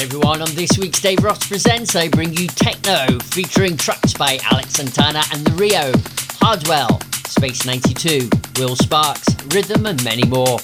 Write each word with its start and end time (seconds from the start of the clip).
everyone. 0.00 0.40
On 0.40 0.48
this 0.54 0.78
week's 0.78 1.00
Daveros 1.00 1.48
Presents, 1.48 1.96
I 1.96 2.08
bring 2.08 2.32
you 2.32 2.46
Techno, 2.46 3.18
featuring 3.18 3.76
tracks 3.76 4.14
by 4.14 4.38
Alex 4.50 4.74
Sonata 4.74 5.24
and 5.32 5.44
TheRio, 5.44 5.92
Hardwell, 6.40 7.00
Space 7.26 7.66
92, 7.66 8.30
Will 8.58 8.76
Sparks, 8.76 9.26
RITHEM, 9.54 9.86
and 9.86 10.04
many 10.04 10.24
more. 10.24 10.58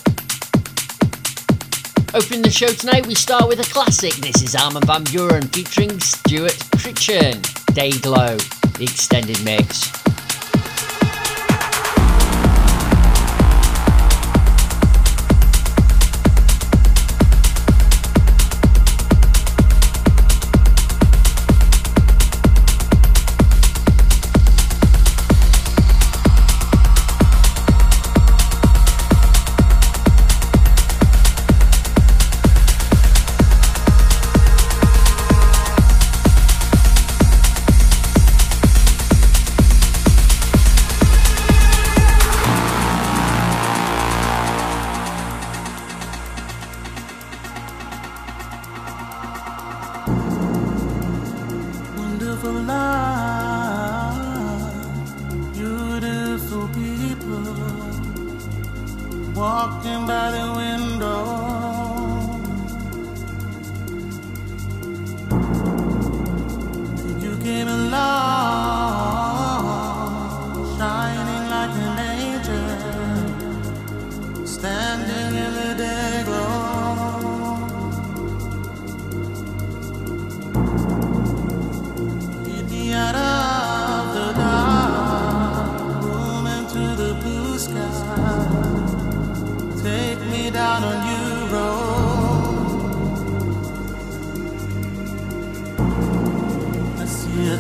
Opening 2.14 2.42
the 2.42 2.50
show 2.50 2.68
tonight, 2.68 3.06
we 3.06 3.14
start 3.14 3.48
with 3.48 3.60
a 3.60 3.72
classic. 3.72 4.14
This 4.14 4.42
is 4.42 4.54
Armin 4.54 4.82
van 4.82 5.04
Buuren 5.04 5.52
featuring 5.52 5.98
Stuart 6.00 6.56
Crichton, 6.78 7.42
Dayglow, 7.74 8.38
the 8.78 8.84
extended 8.84 9.42
mix. 9.44 9.97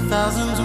Shining 0.08 0.48
of 0.48 0.56
the 0.56 0.62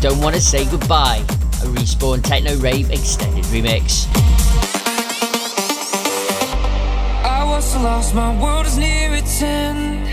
Don't 0.00 0.20
Want 0.20 0.36
to 0.36 0.40
Say 0.40 0.64
Goodbye, 0.64 1.16
a 1.16 1.66
R3SPAWN 1.66 2.22
Techno 2.22 2.56
Rave 2.58 2.88
extended 2.92 3.44
remix. 3.46 4.06
I 7.24 7.42
was 7.44 7.74
lost, 7.82 8.14
my 8.14 8.40
world 8.40 8.66
is 8.66 8.78
near 8.78 9.12
its 9.14 9.42
end. 9.42 10.08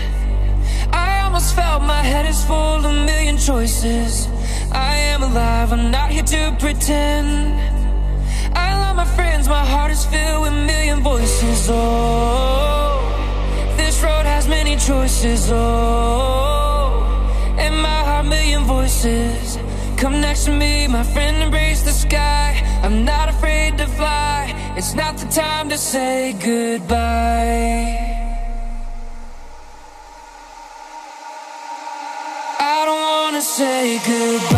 I 0.92 1.20
almost 1.20 1.54
felt 1.54 1.82
my 1.82 2.02
head 2.02 2.26
is 2.26 2.44
full 2.44 2.84
of 2.84 3.06
million 3.06 3.38
choices. 3.38 4.26
I 4.72 4.96
am 4.96 5.22
alive, 5.22 5.72
I'm 5.72 5.92
not 5.92 6.10
here 6.10 6.24
to 6.24 6.56
pretend. 6.58 7.54
I 8.56 8.76
love 8.80 8.96
my 8.96 9.04
friends, 9.04 9.48
my 9.48 9.64
heart 9.64 9.92
is 9.92 10.04
filled 10.04 10.42
with 10.42 10.52
million 10.52 11.00
voices. 11.00 11.68
Oh, 11.70 13.06
this 13.76 14.02
road 14.02 14.26
has 14.26 14.48
many 14.48 14.74
choices. 14.74 15.48
Oh, 15.52 15.86
my 17.56 18.02
heart, 18.04 18.26
million 18.26 18.64
voices. 18.64 19.55
Come 20.06 20.20
next 20.20 20.44
to 20.44 20.52
me, 20.52 20.86
my 20.86 21.02
friend, 21.02 21.42
embrace 21.42 21.82
the 21.82 21.90
sky. 21.90 22.62
I'm 22.84 23.04
not 23.04 23.28
afraid 23.28 23.76
to 23.78 23.88
fly. 23.88 24.54
It's 24.76 24.94
not 24.94 25.16
the 25.16 25.26
time 25.26 25.68
to 25.68 25.76
say 25.76 26.32
goodbye. 26.32 26.94
I 32.60 32.84
don't 32.86 33.04
wanna 33.24 33.42
say 33.42 33.98
goodbye. 34.06 34.55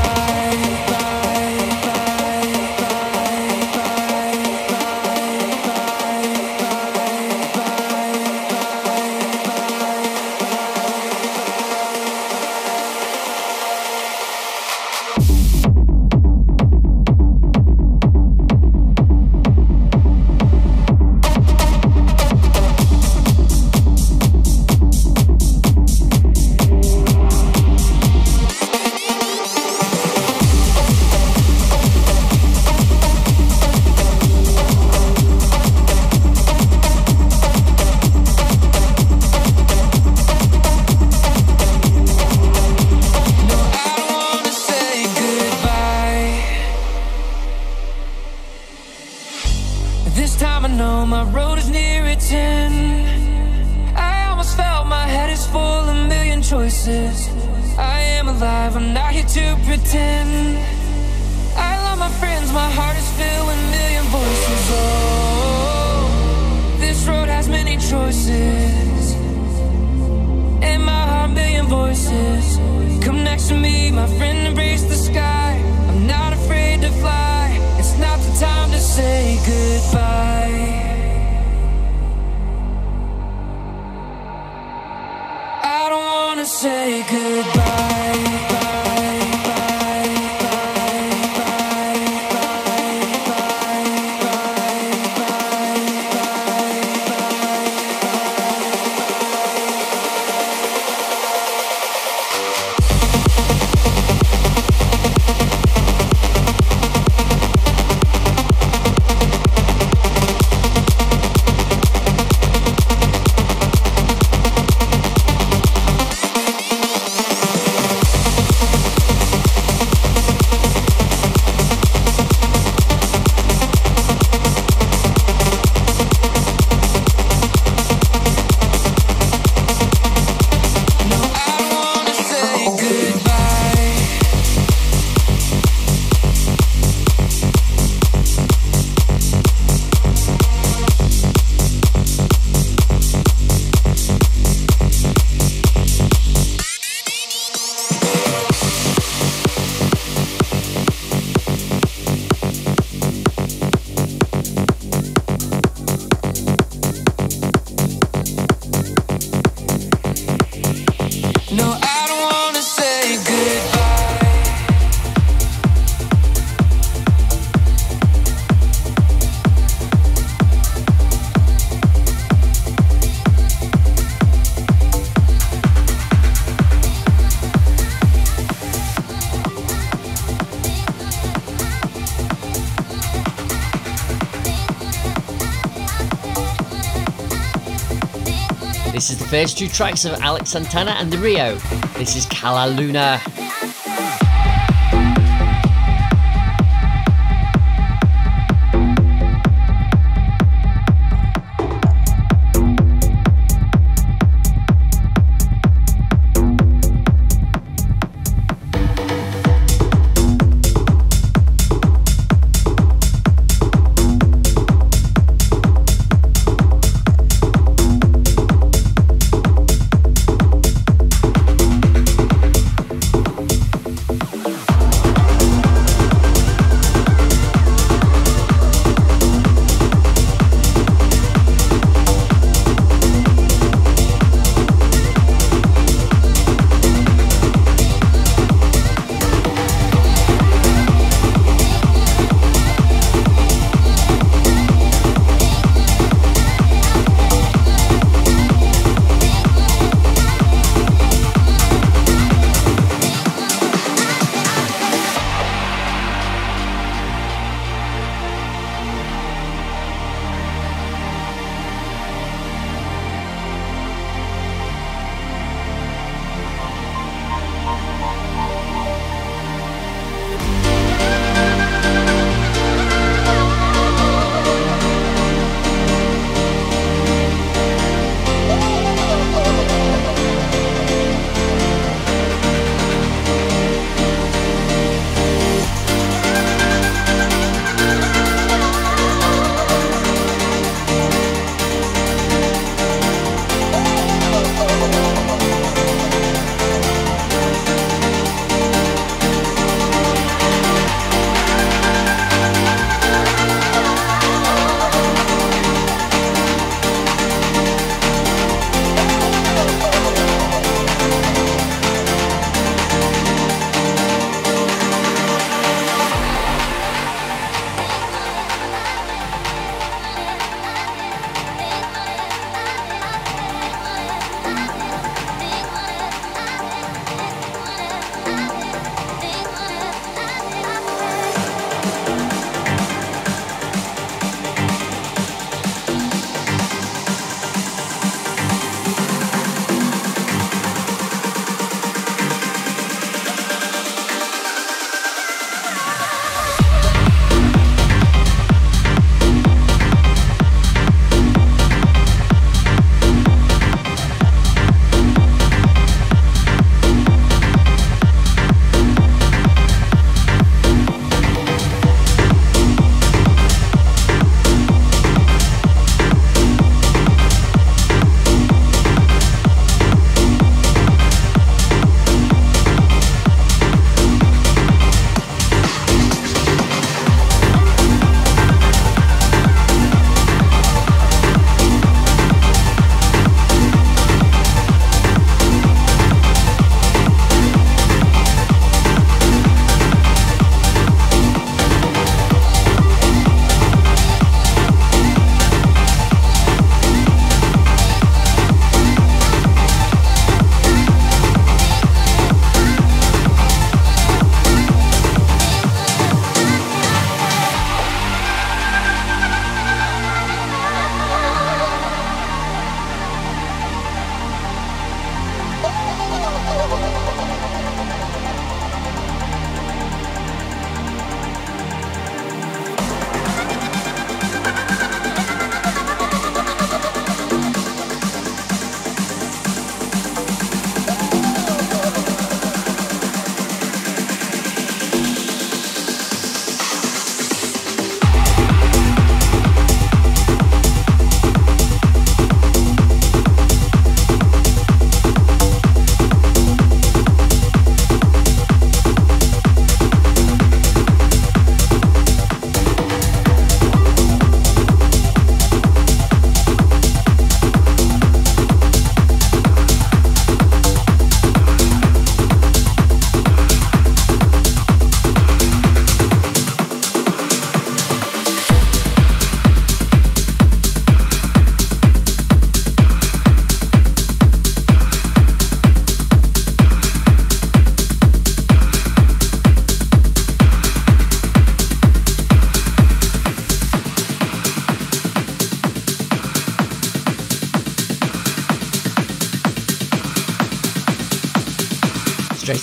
First 189.16 189.56
two 189.56 189.68
tracks 189.68 190.04
of 190.04 190.12
Alex 190.20 190.50
Sonata 190.50 190.92
and 190.92 191.10
TheRio. 191.10 191.58
This 191.94 192.14
is 192.14 192.26
Cala 192.26 192.68
Luna. 192.70 193.18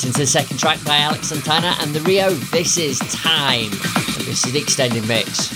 Straight 0.06 0.14
into 0.14 0.20
the 0.20 0.28
second 0.28 0.60
track 0.60 0.84
by 0.86 0.98
Alex 0.98 1.30
Sonata 1.30 1.76
and 1.82 1.96
TheRio. 1.96 2.30
This 2.52 2.78
is 2.78 3.00
Time. 3.00 3.72
And 3.72 4.28
this 4.28 4.46
is 4.46 4.52
the 4.52 4.60
extended 4.60 5.08
mix. 5.08 5.55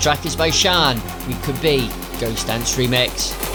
Track 0.00 0.24
is 0.24 0.34
by 0.34 0.48
Sian. 0.48 0.98
We 1.28 1.34
could 1.42 1.60
be 1.60 1.90
Ghost 2.18 2.46
Dance 2.46 2.74
Remix. 2.76 3.49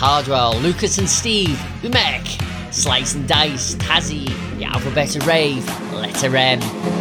Hardwell, 0.00 0.54
Lucas 0.60 0.96
and 0.96 1.06
Steve, 1.06 1.58
Umek, 1.82 2.72
Slice 2.72 3.14
and 3.16 3.28
Dice, 3.28 3.74
Tazi, 3.74 4.26
The 4.56 4.64
Alphabet 4.64 5.14
of 5.14 5.26
Rave, 5.26 5.66
Letter 5.92 6.34
M. 6.34 6.99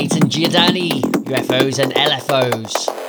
Giordani, 0.00 1.02
UFOs 1.02 1.78
and 1.78 1.92
LFOs. 1.92 3.01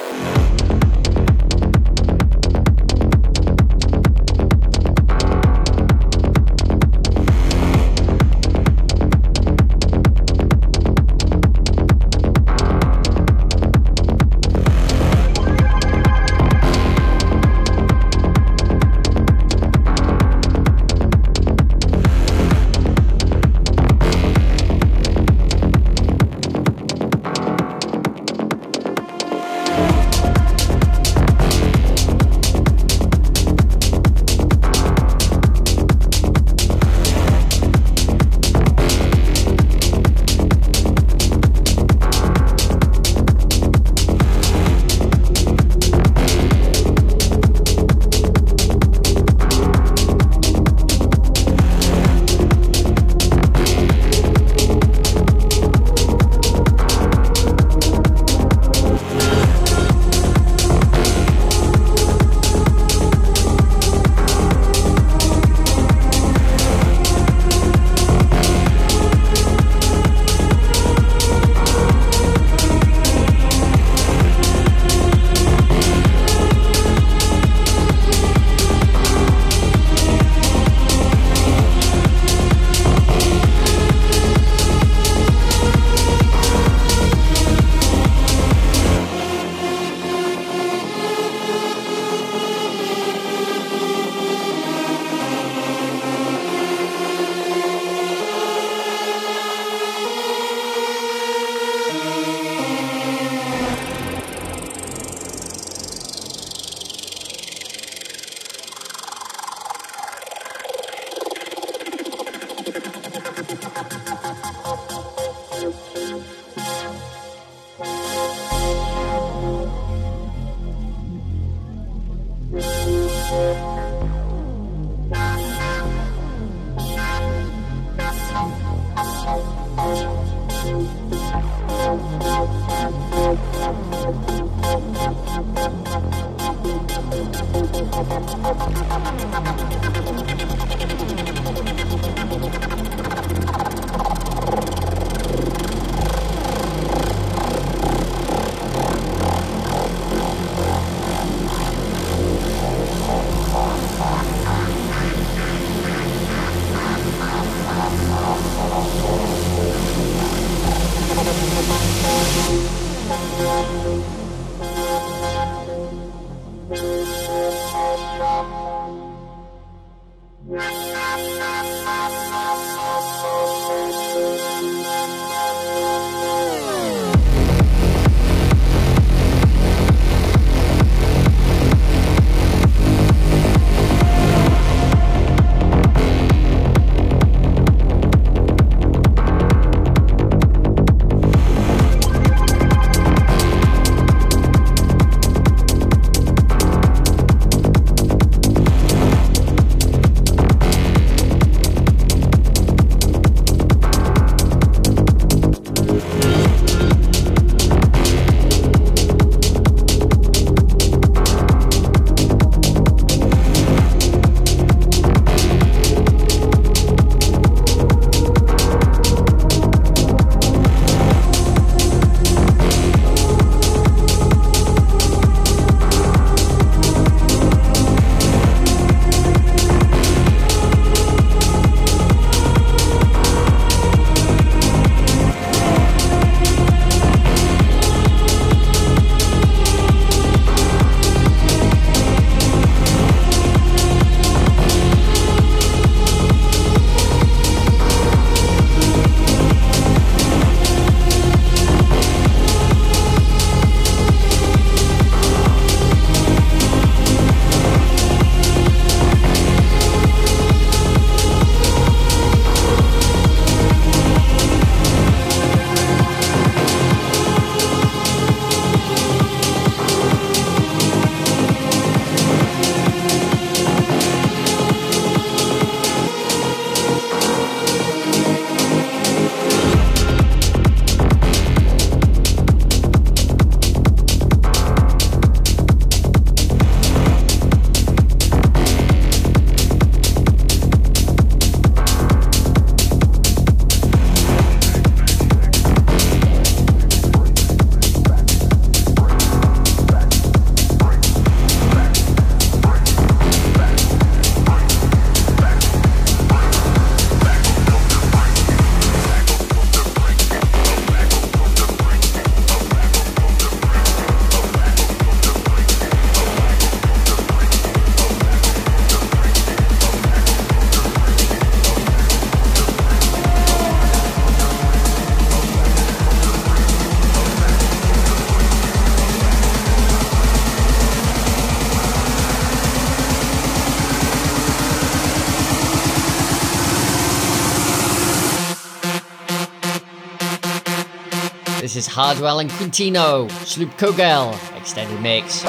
This 341.74 341.88
is 341.88 341.94
Hardwell 341.96 342.38
and 342.38 342.52
Quintino, 342.52 343.28
Sloopkogel, 343.28 344.38
extended 344.56 345.02
mix. 345.02 345.44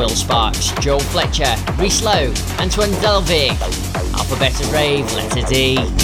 Will 0.00 0.08
Sparks, 0.08 0.72
Joel 0.80 0.98
Fletcher, 0.98 1.54
Reece 1.76 2.02
Low, 2.02 2.32
Antoine 2.58 2.88
Delvig, 3.02 3.50
Alphabet 4.14 4.58
Rave, 4.72 5.04
Letter 5.12 5.46
D. 5.46 5.99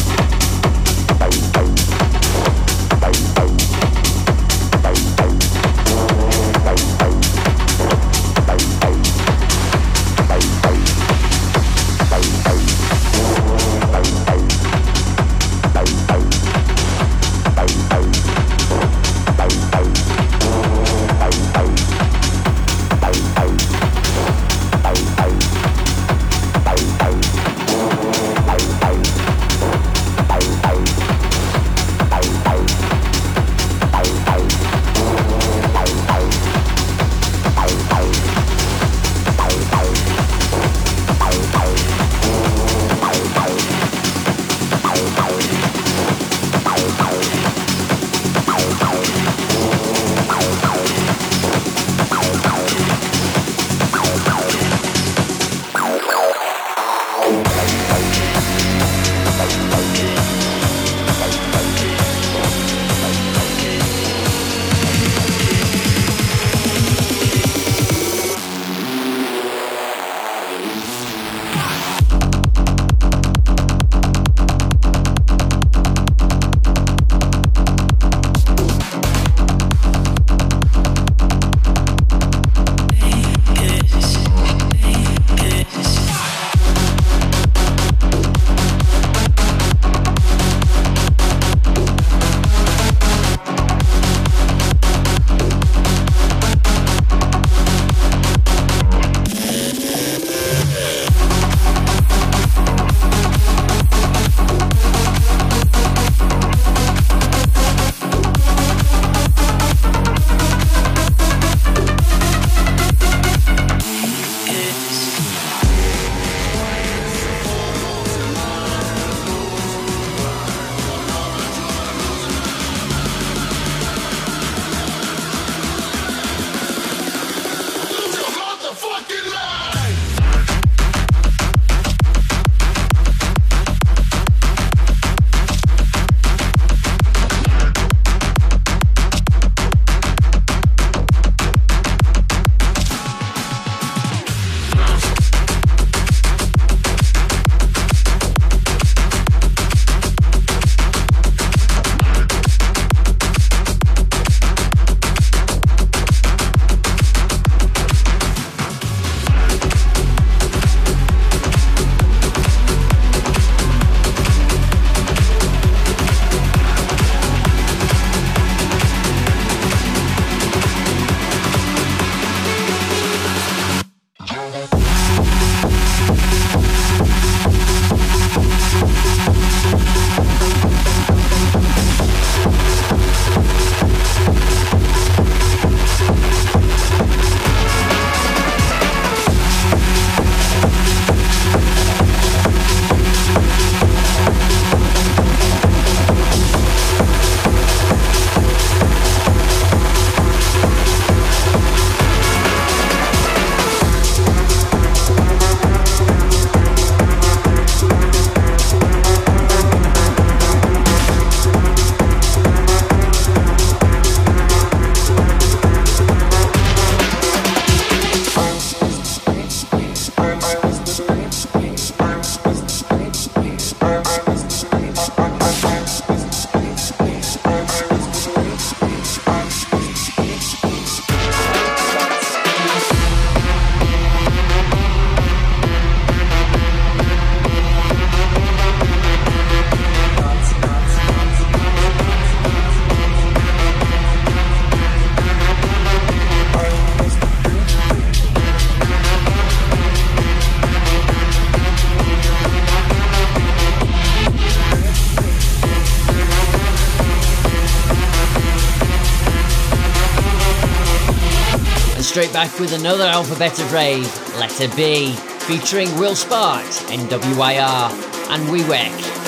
straight 262.17 262.33
back 262.33 262.59
with 262.59 262.73
another 262.73 263.05
alphabet 263.05 263.61
of 263.61 263.71
rave, 263.75 264.07
letter 264.39 264.75
B, 264.75 265.13
featuring 265.41 265.95
Will 265.99 266.15
Sparks, 266.17 266.83
NWYR, 266.85 267.91
and 268.31 268.43
WIWEK. 268.49 269.26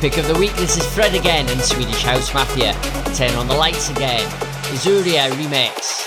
Pick 0.00 0.16
of 0.16 0.26
the 0.28 0.38
week. 0.38 0.54
This 0.54 0.78
is 0.78 0.94
Fred 0.94 1.14
again 1.14 1.46
in 1.50 1.58
Swedish 1.58 2.02
House 2.02 2.32
Mafia. 2.32 2.72
Turn 3.14 3.34
on 3.34 3.46
the 3.48 3.54
lights 3.54 3.90
again. 3.90 4.26
IZURRIA 4.72 5.28
remix. 5.32 5.99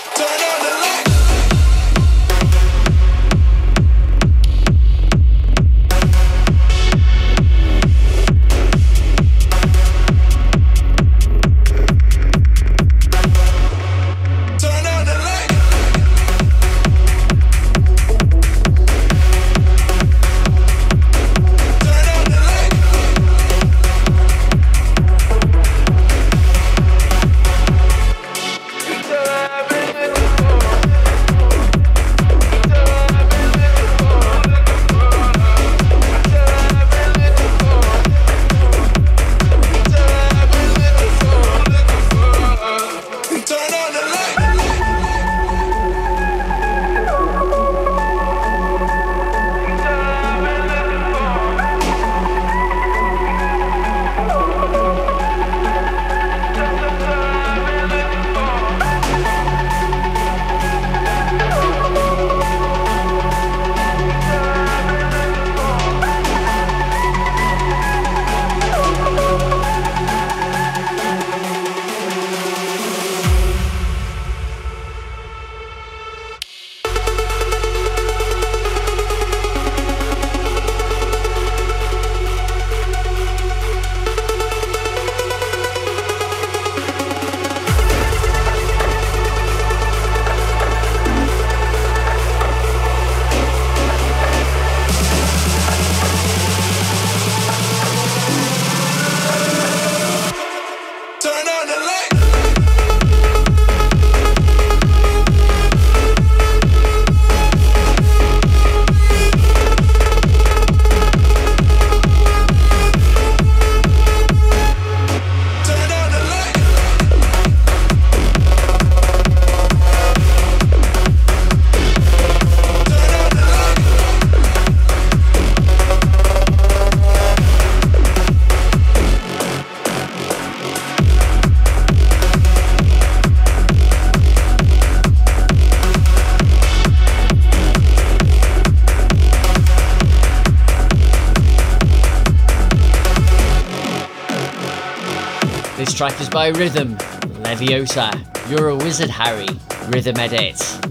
Track 146.04 146.20
is 146.20 146.28
by 146.28 146.48
RITHEM, 146.48 146.98
Leviosa, 147.44 148.10
You're 148.50 148.68
a 148.68 148.76
Wizard 148.76 149.08
Harry, 149.08 149.48
RITHEM 149.88 150.18
Edit. 150.18 150.83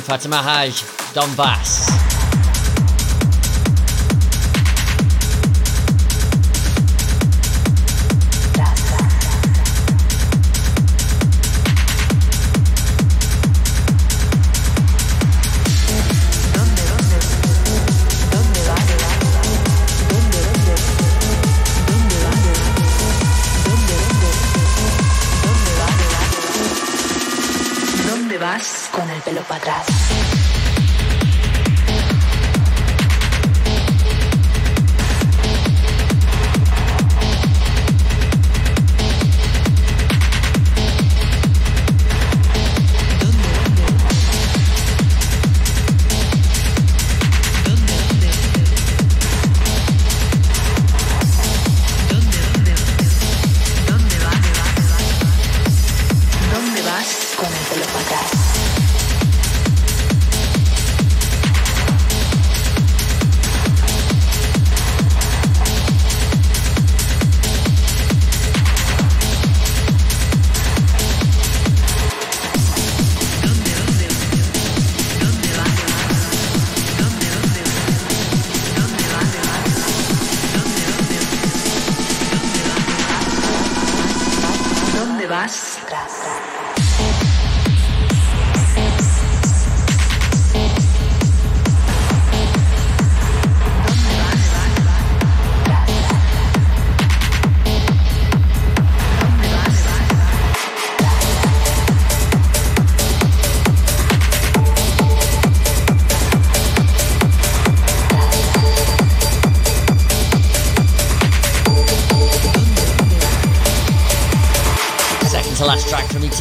Fatima 0.00 0.42
Haj, 0.42 0.84
Donbass. 1.14 2.09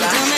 Tell 0.00 0.26
me 0.30 0.37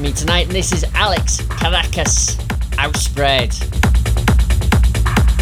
for 0.00 0.04
me 0.04 0.12
tonight, 0.12 0.46
and 0.46 0.54
this 0.54 0.72
is 0.72 0.84
Alex 0.94 1.42
Karakasis 1.42 2.38
Outspread. 2.78 3.52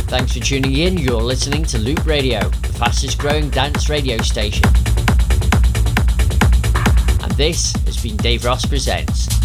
Thanks 0.09 0.33
for 0.33 0.41
tuning 0.41 0.75
in. 0.75 0.99
You're 0.99 1.23
listening 1.23 1.65
to 1.67 1.79
Loop 1.79 2.05
Radio, 2.07 2.41
the 2.41 2.73
fastest 2.73 3.19
growing 3.19 3.51
dance 3.51 3.89
radio 3.89 4.17
station. 4.19 4.65
And 7.23 7.33
this 7.33 7.73
has 7.85 8.03
been 8.03 8.17
Daveros 8.17 8.69
Presents. 8.69 9.38